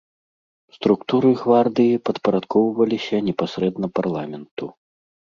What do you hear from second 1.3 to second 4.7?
гвардыі падпарадкоўваліся непасрэдна парламенту.